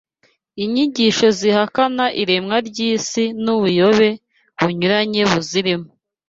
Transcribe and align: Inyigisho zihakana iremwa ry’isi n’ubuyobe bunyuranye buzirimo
Inyigisho 0.63 1.27
zihakana 1.39 2.05
iremwa 2.21 2.57
ry’isi 2.67 3.23
n’ubuyobe 3.43 4.09
bunyuranye 4.59 5.21
buzirimo 5.31 5.87